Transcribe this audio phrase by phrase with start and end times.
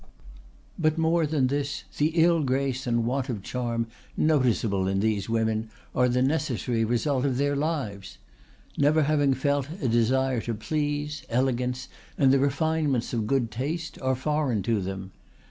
[0.79, 3.85] But more than this, the ill grace and want of charm
[4.17, 8.17] noticeable in these women are the necessary result of their lives.
[8.75, 11.87] Never having felt a desire to please, elegance
[12.17, 15.11] and the refinements of good taste are foreign to them.